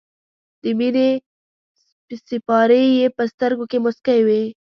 [0.61, 1.09] د مینې
[2.27, 4.41] سېپارې یې په سترګو کې موسکۍ وې.